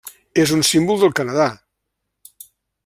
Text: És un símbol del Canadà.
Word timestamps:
És 0.43 0.53
un 0.55 0.63
símbol 0.69 1.03
del 1.03 1.13
Canadà. 1.21 1.47